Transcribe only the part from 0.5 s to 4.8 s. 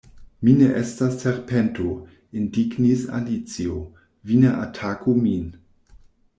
ne estas serpento," indignis Alicio, "vi ne